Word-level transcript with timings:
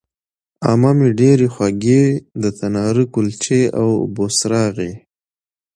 عمه 0.67 0.91
مې 0.97 1.09
ډېرې 1.19 1.47
خوږې 1.53 2.03
د 2.41 2.43
تناره 2.59 3.03
کلچې 3.13 3.61
او 3.79 3.89
بوسراغې 4.15 4.91